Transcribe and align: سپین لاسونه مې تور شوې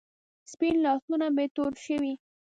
سپین 0.51 0.75
لاسونه 0.85 1.25
مې 1.35 1.45
تور 1.55 1.73
شوې 1.85 2.13